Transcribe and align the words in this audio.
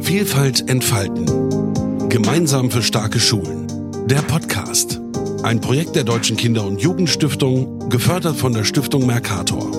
Vielfalt 0.00 0.68
entfalten. 0.68 1.26
Gemeinsam 2.08 2.70
für 2.70 2.82
starke 2.82 3.18
Schulen. 3.18 3.66
Der 4.06 4.22
Podcast. 4.22 5.00
Ein 5.42 5.60
Projekt 5.60 5.96
der 5.96 6.04
Deutschen 6.04 6.36
Kinder- 6.36 6.66
und 6.66 6.80
Jugendstiftung, 6.80 7.88
gefördert 7.88 8.36
von 8.36 8.52
der 8.52 8.64
Stiftung 8.64 9.06
Mercator. 9.06 9.70